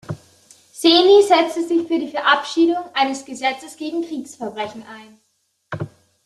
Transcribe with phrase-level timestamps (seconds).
[0.71, 5.87] Seni setzte sich für die Verabschiedung eines Gesetzes gegen Kriegsverbrechen ein.